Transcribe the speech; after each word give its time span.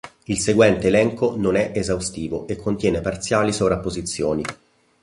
Il 0.23 0.39
seguente 0.39 0.87
elenco 0.87 1.35
non 1.37 1.55
è 1.55 1.73
esaustivo 1.75 2.47
e 2.47 2.55
contiene 2.55 3.01
parziali 3.01 3.53
sovrapposizioni. 3.53 4.43